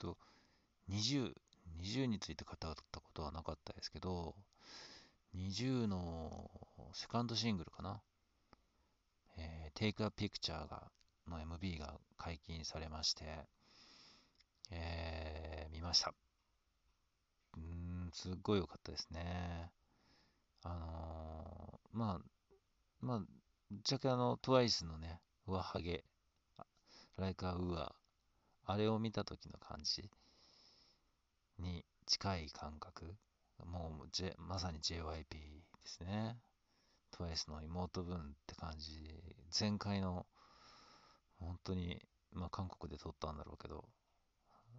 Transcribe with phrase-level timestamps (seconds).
[0.00, 0.16] と、
[0.88, 1.32] 20、
[1.82, 4.34] 20について語ったことはなかったですけど、
[5.36, 6.50] 20の
[6.94, 8.00] セカンドシングルかな？
[9.36, 10.90] えー、Take a Picture が、
[11.28, 13.24] の MV が解禁されまして、
[14.70, 16.12] えー、見ました。
[17.56, 19.70] うん、すっごい良かったですね。
[20.62, 22.20] あのー、まあ、
[23.00, 23.26] まあ、ぶ
[23.76, 26.04] っちゃけあの、TWICE のね、上ハゲ、
[27.16, 27.94] ライカーウア
[28.70, 30.08] あれを見た時の感じ？
[31.58, 33.16] に近い感覚？
[33.64, 35.26] もう、J、まさに JYP で
[35.84, 36.38] すね。
[37.12, 39.22] TWICE の妹分って感じ。
[39.58, 40.24] 前回の、
[41.40, 42.00] 本当に、
[42.32, 43.84] まあ韓国で撮ったんだろうけど、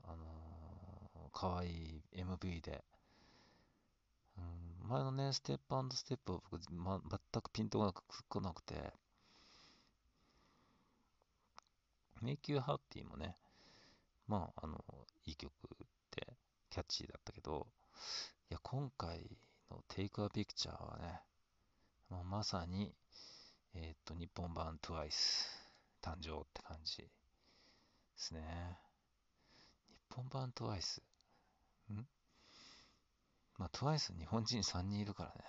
[0.04, 2.84] あのー、可愛い MV で、
[4.38, 7.94] うん、前のね、ステップステップは僕、ま、全くピントが
[8.41, 8.94] なくて、
[12.23, 13.35] Make You Happy もね、
[14.27, 14.84] まあ、あの、
[15.25, 16.37] いい曲って
[16.70, 17.68] キャッチーだったけど、
[18.49, 19.37] いや、今回
[19.70, 21.21] の Take a Picture はね、
[22.09, 22.93] もうまさに、
[23.73, 25.48] えっ、と、日本版 TWICE
[26.01, 27.09] 誕生って感じで
[28.15, 28.77] すね。
[30.09, 31.01] 日本版 TWICE?
[31.93, 32.07] ん？
[33.57, 35.43] まあ、TWICE 日本人3人いるからね。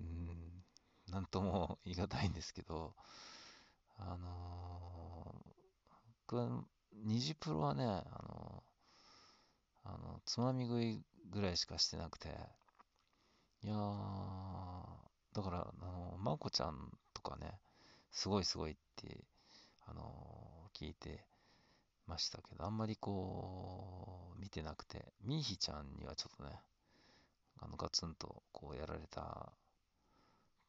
[0.00, 0.64] うん、
[1.12, 2.94] なんとも言い難いんですけど、
[3.98, 6.64] あのー、ニ
[7.20, 8.62] ジプロはね、あの、
[9.84, 12.28] あの、つまみ食いぐらいしかしてなくて、
[13.62, 13.76] いやー、
[15.34, 17.58] だから、あの、まこちゃんとかね、
[18.10, 19.24] すごいすごいって、
[19.86, 21.24] あの、聞いて
[22.06, 26.60] ましたけど、あんまりこう、見てなくて、ミイヒちゃんにはちょっとね、
[27.60, 29.52] あの、ガツンとこうやられた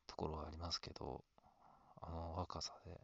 [0.08, 1.24] ところはありますけど、
[2.02, 3.00] あの若さで、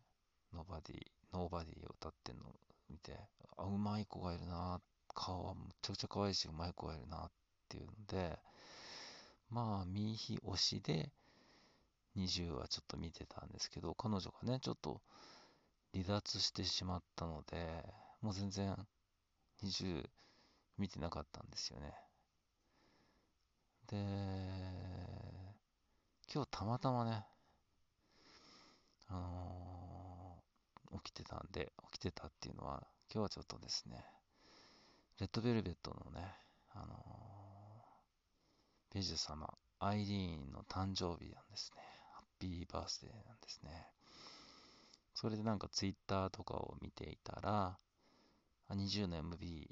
[0.54, 0.98] ノーバディ、
[1.34, 2.44] ノーバディを歌ってんの
[2.90, 3.20] 見て、
[3.58, 4.82] あ、うまい子がいるな、
[5.14, 7.32] 顔はむちゃくちゃ可愛いし、うまい子がいるなっ
[7.70, 8.38] ていうので、
[9.50, 11.12] まあ、ミイヒ推しで、
[12.18, 15.02] NiziUはちょっと見てたんですけど、彼女がね、ちょっと
[15.94, 17.84] 離脱してしまったので、
[18.22, 18.76] もう全然
[19.64, 20.10] 20
[20.78, 21.94] 見てなかったんですよね。
[23.88, 23.96] で、
[26.34, 27.26] 今日たまたまね、
[29.08, 29.77] あのー、
[31.04, 34.04] 起きてたんで、起きてたっていうのは、今日はちょっとですね、
[35.20, 36.36] レッドベルベットのね、
[36.74, 41.82] あのー、ページュ様、アイリーンの誕生日なんですね。
[42.14, 43.88] ハッピーバースデーなんですね。
[45.14, 47.78] それでなんかツイッターとかを見ていたら、
[48.70, 49.68] 20の MB、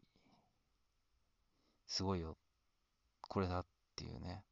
[1.88, 2.38] すごいよ、
[3.22, 3.66] これだっ
[3.96, 4.44] ていうね、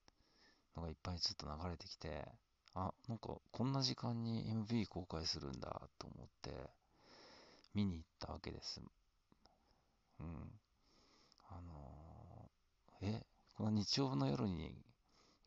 [0.75, 2.27] のがいっぱいずっと流れてきて、
[2.75, 6.51] あ、なんかこんな時間に MV 公開するんだと思って
[7.73, 8.81] 見に行ったわけです。
[10.19, 10.59] うん。
[11.49, 13.25] あのー、え、
[13.55, 14.75] この日曜の夜に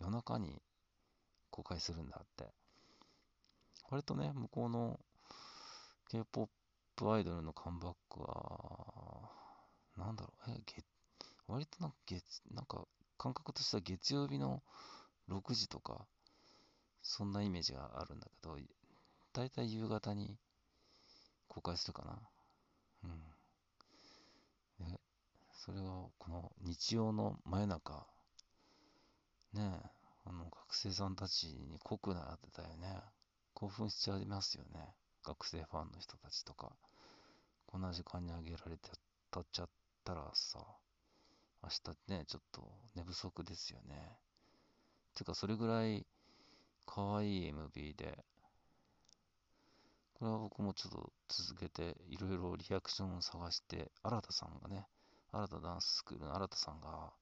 [0.00, 0.60] 夜中に
[1.50, 2.52] 公開するんだって。
[3.88, 5.00] 割とね、向こうの
[6.10, 9.30] K-POP アイドルのカムバックは、
[9.96, 10.84] なんだろう、え、月、
[11.46, 12.86] 割となんか月、なんか
[13.18, 14.62] 感覚としては月曜日の
[15.28, 16.06] 6時とか、
[17.08, 18.58] そんなイメージがあるんだけど、
[19.32, 20.36] だいたい夕方に
[21.48, 22.18] 公開するかな。
[23.04, 24.90] うん。
[24.92, 25.00] で、
[25.54, 25.84] それが
[26.18, 28.06] この日曜の真夜中、
[29.54, 29.90] ねえ、
[30.26, 33.00] あの学生さんたちに濃くなってたよね。
[33.54, 34.80] 興奮しちゃいますよね。
[35.24, 36.72] 学生ファンの人たちとか。
[37.66, 38.90] こんな時間にあげられて
[39.30, 39.68] たっちゃっ
[40.04, 40.58] たらさ、
[41.62, 44.18] 明日ね、ちょっと寝不足ですよね。
[45.14, 46.04] てか、それぐらい
[46.86, 48.24] 可愛い MV で、
[50.14, 54.86] これは僕もちょっと続けて、いろいろリアクションを探して、新田さんがね、
[55.32, 57.12] 新田ダンススクールの新田さんが、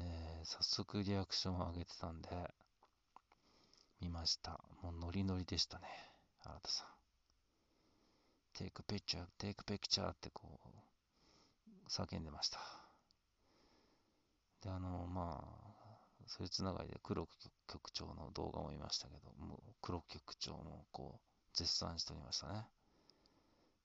[0.00, 2.28] えー、早速リアクションを上げてたんで、
[4.00, 4.60] 見ました。
[4.82, 5.86] もうノリノリでしたね、
[6.44, 6.98] 新田さん。
[8.54, 12.58] take a picture, take a picture ってこう、叫んでました。
[14.62, 15.67] で、あの、まあ、
[16.28, 17.26] それつながりで黒
[17.66, 22.64] 局長の動画も見ましたけど、もう黒局長もこう、絶賛しておりましたね。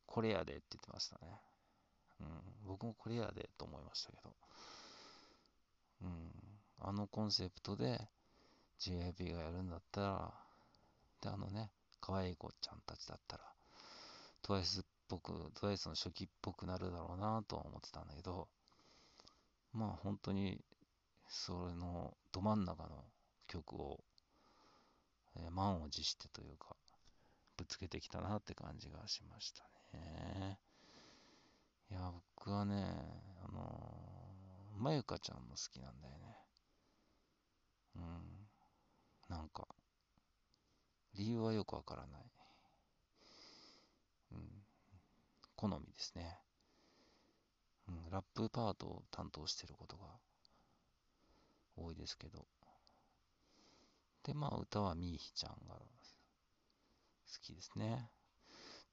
[0.05, 1.21] これやでって言ってましたね。
[2.21, 2.27] うん、
[2.67, 4.33] 僕もこれやでと思いましたけど、
[6.03, 6.31] うん、
[6.81, 7.99] あのコンセプトで
[8.79, 10.33] JIP がやるんだったら、
[11.21, 11.69] で、あのね、
[12.01, 13.43] 可愛い子ちゃんたちだったら、
[14.43, 18.47] TWICE っぽく、TWICE の初期っぽくなるだろうなとは思ってたんだけど、
[19.73, 20.61] まあ本当に
[21.27, 23.03] それのど真ん中の
[23.47, 24.03] 曲を、
[25.35, 26.75] えー、満を持してというか、
[27.57, 30.59] ぶつけてきたなって感じがしましたね。
[31.91, 32.85] いや、僕はね、
[33.47, 36.37] あのー、まゆかちゃんも好きなんだよね。
[37.95, 38.47] うん。
[39.29, 39.67] なんか、
[41.15, 42.23] 理由はよくわからない。
[44.31, 44.65] うん。
[45.55, 46.39] 好みですね。
[47.87, 50.05] うん、ラップパートを担当してることが
[51.75, 52.45] 多いですけど。
[54.23, 55.85] で、まあ歌はみーひちゃんが好
[57.41, 58.09] きですね。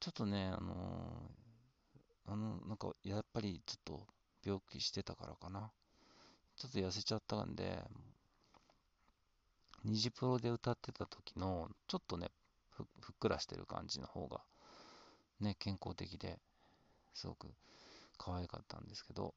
[0.00, 4.06] ちょっとね、あのー、あの、なんかやっぱりちょっと
[4.44, 5.70] 病気してたからかな。
[6.56, 7.82] ちょっと痩せちゃったんで、
[9.84, 12.28] ニジプロで歌ってた時の、ちょっとね
[12.70, 14.40] ふ、ふっくらしてる感じの方が、
[15.40, 16.38] ね、健康的で、
[17.14, 17.48] すごく
[18.18, 19.34] 可愛かったんですけど、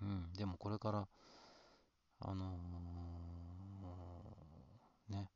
[0.00, 1.08] うん、でもこれから、
[2.20, 5.30] あのー、ね、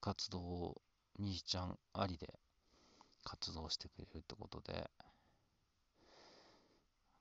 [0.00, 0.82] 活動を、
[1.18, 2.38] みーちゃんありで
[3.24, 4.90] 活動してくれるってことで、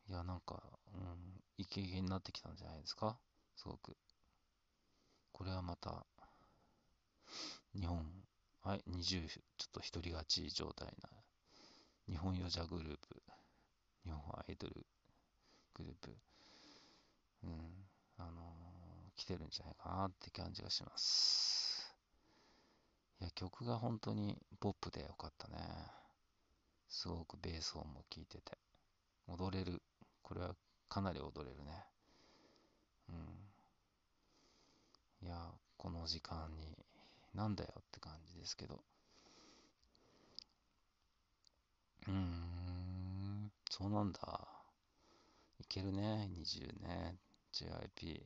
[0.09, 0.61] いや、なんか、
[0.93, 3.17] うん、イケイケになってきたんじゃないですか？
[3.55, 3.97] すごく。
[5.31, 6.05] これはまた、
[7.73, 8.05] 日本、
[8.63, 11.09] はい、20、ちょっと一人勝ち状態な、
[12.07, 13.21] 日本ヨジャグループ、
[14.05, 14.85] 日本アイドル
[15.77, 16.15] グループ、
[17.43, 17.51] うん、
[18.17, 21.95] あのー、来てるんじゃないかなって感じがします。
[23.21, 25.57] いや、曲が本当にポップでよかったね。
[26.89, 28.57] すごくベース音も聴いてて、
[29.27, 29.81] 踊れる。
[30.21, 30.55] これは
[30.89, 31.85] かなり踊れるね。
[33.09, 33.11] う
[35.23, 35.27] ん。
[35.27, 36.77] いや、この時間に
[37.33, 38.79] なんだよって感じですけど。
[42.07, 44.56] うーん、そうなんだ。
[45.59, 47.17] いけるね、20ね、
[47.53, 48.23] JYP。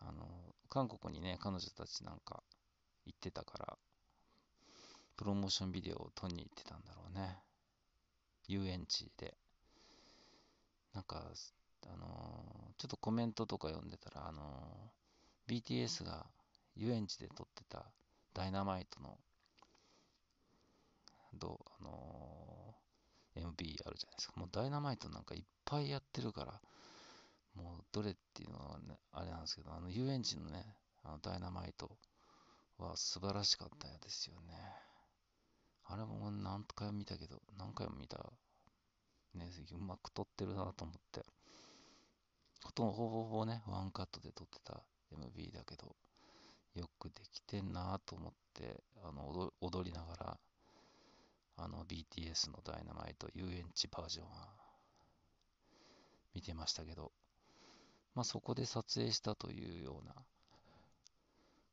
[0.00, 2.42] あの、韓国にね、彼女たちなんか
[3.06, 3.78] 行ってたから、
[5.16, 7.38] プロモーションビデオを撮りに行ってたんだろうね。
[8.48, 9.36] 遊園地で。
[10.92, 11.30] なんか、
[11.86, 15.04] あのー、ちょっとコメントとか読んでたら、あのー
[15.46, 16.24] BTS が
[16.74, 17.84] 遊園地で撮ってた
[18.32, 19.18] ダイナマイトの
[21.34, 22.43] どう、あのー、
[23.36, 24.34] MV あるじゃないですか。
[24.36, 26.60] もうダイナマイトなんかいっぱいやってるから、
[27.54, 30.64] もうどれっていうのはね、あれなんですけど、あの遊園地のね、
[31.02, 31.90] あのダイナマイト
[32.78, 34.54] は素晴らしかったですよね。
[35.86, 38.18] あれも何回も見たけど、何回も見た。
[39.34, 41.22] ね、うまく撮ってるなと思って。
[42.62, 44.80] ほとんどほぼほぼね、ワンカットで撮ってた
[45.12, 45.96] MV だけど、
[46.74, 50.38] よくできてんなと思って、あの踊りながら、
[51.56, 54.48] あの BTS のダイナマイト遊園地バージョンは
[56.34, 57.12] 見てましたけど、
[58.14, 60.14] まあそこで撮影したというような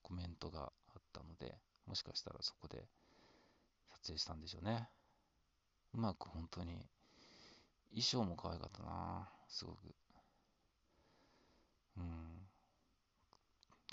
[0.01, 1.55] コメントがあったので、
[1.87, 2.85] もしかしたらそこで
[3.89, 4.87] 撮影したんでしょうね。
[5.93, 6.87] うまく本当に、
[7.89, 9.77] 衣装も可愛かったなすごく。
[11.97, 12.47] うん。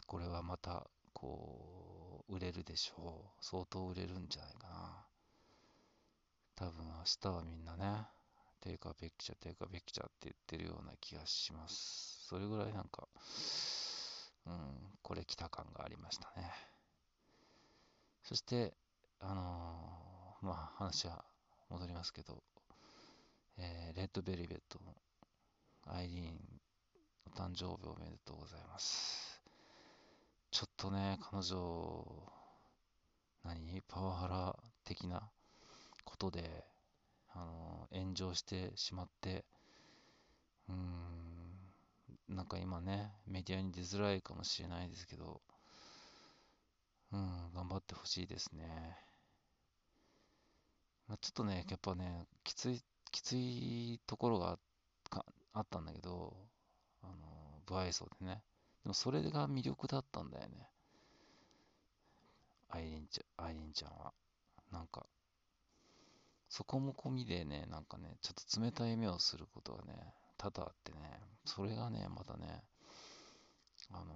[0.06, 3.44] これはまた、こう、売れるでしょう。
[3.44, 5.07] 相当売れるんじゃないかな。
[6.58, 8.05] 多分明日はみんなね、
[8.60, 12.26] テイカーベッキチャ、テイカーベッキチャって言ってるような気がします。
[12.28, 13.06] それぐらいなんか、
[14.44, 14.55] うん、
[15.00, 16.50] これ来た感がありましたね。
[18.25, 18.75] そして、
[19.20, 21.25] あのー、まあ話は
[21.71, 22.42] 戻りますけど、
[23.56, 24.97] えー、レッドベリベットの
[25.87, 26.61] アイリーン
[27.26, 29.40] お誕生日おめでとうございます。
[30.50, 32.04] ちょっとね、彼女、
[33.44, 33.80] 何？
[33.87, 35.30] パワハラ的な
[36.09, 36.65] ことで、
[37.35, 39.45] あの、炎上してしまって、
[40.69, 45.43] うーん、なんか今ね、メディアに出づらいかもしれないですけど、
[47.12, 48.97] うん、頑張ってほしいですね。
[51.09, 54.59] まあ、ちょっとね、やっぱね、きつい、きついところが
[55.53, 56.35] あったんだけど、
[57.03, 57.15] あの、
[57.67, 58.43] 不愛想でね。
[58.83, 60.71] でもそれが魅力だったんだよね。
[62.71, 64.12] アイリンちゃん、アイリンちゃんは。
[64.71, 65.07] なんか、
[66.49, 70.99] そこも込みでね、なんかね、ちょっと冷たい目をすることがね、多々あってね、
[71.45, 72.62] それがね、またね、
[73.90, 74.14] あの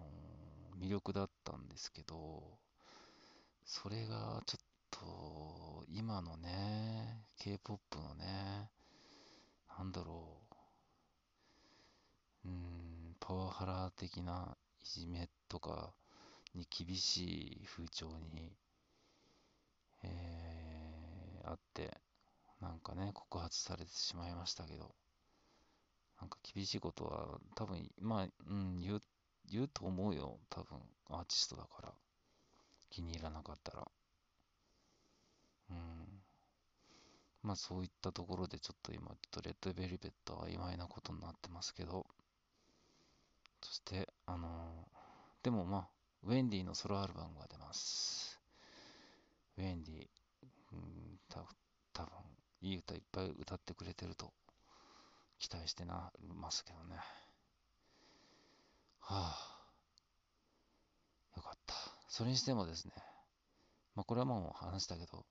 [0.79, 2.43] ー、魅力だったんですけど、
[3.65, 8.71] それがちょっと、今のね、K-POP のね、
[9.79, 10.39] なんだろ
[12.45, 15.93] う、うん、パワハラ的ないじめとか
[16.55, 18.53] に厳しい風潮に、
[20.03, 22.02] えー、あって、
[22.63, 24.95] なんかね、告発されてしまいましたけど、
[26.21, 29.01] なんか厳しいことは多分、まあ、うん、言う、
[29.51, 30.39] 言うと思うよ。
[30.49, 30.79] 多分、
[31.11, 31.93] アーティストだから。
[32.89, 33.89] 気に入らなかったら。
[35.71, 35.77] うん。
[37.43, 42.07] まあそういったところでちょっと今、ちょっとレッドベルベットは曖昧なことになってますけど、
[43.61, 45.89] そして、あのー、でもまあ、
[46.23, 48.41] ウェンディのソロアルバムが出ます。
[49.59, 50.07] ウェンディ、
[50.73, 51.45] うん、た
[51.93, 52.32] 多分
[52.63, 54.33] いい歌いっぱい歌ってくれてると
[55.39, 56.97] 期待してなますけどね。
[59.01, 59.63] はあ、
[61.37, 61.75] よかった。
[62.09, 62.93] それにしてもですね、
[63.97, 65.27] まあこれはもう話したけど、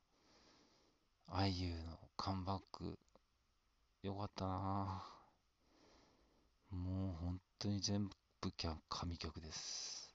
[1.29, 2.99] IU のカムバック、
[4.03, 5.03] よかったな
[6.71, 8.11] もう本当に全部
[8.89, 10.13] 神曲です。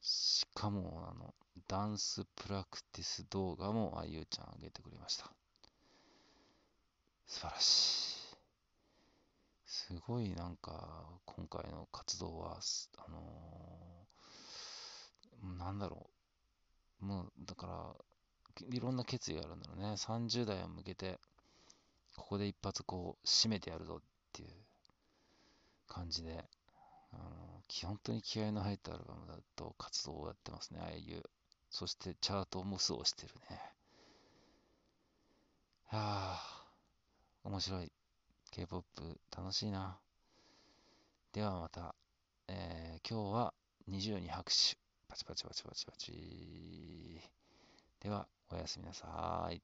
[0.00, 1.34] しかも、あの、
[1.66, 5.32] ダンスプラクティス動画も IU ちゃん上げてくれました。
[7.26, 8.36] 素晴らしい。
[9.66, 12.58] すごいなんか、今回の活動は、
[12.96, 16.10] あのー、なんだろ
[17.02, 17.04] う。
[17.04, 17.94] もう、だから、
[18.70, 19.96] いろんな決意があるんだろうね。
[19.96, 21.18] 30代を向けて、
[22.16, 24.02] ここで一発こう、締めてやるぞっ
[24.32, 24.48] ていう
[25.88, 26.44] 感じで、
[27.12, 31.22] あの本当に気合の入ったアルバムだと活動をやってますね、ああいう。
[31.70, 33.60] そしてチャートもそうしてるね。
[35.88, 36.55] はあ、
[37.46, 37.92] 面白い。
[38.50, 38.84] K-POP
[39.36, 40.00] 楽しいな。
[41.32, 41.94] ではまた、
[42.48, 43.54] えー、今日は
[43.88, 44.76] 20に拍手。
[45.06, 47.22] パチパチパチパチパチ。
[48.00, 49.62] では、おやすみなさい。